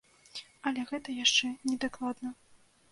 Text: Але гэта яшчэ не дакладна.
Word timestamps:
Але 0.71 0.87
гэта 0.93 1.17
яшчэ 1.19 1.51
не 1.71 1.75
дакладна. 1.87 2.29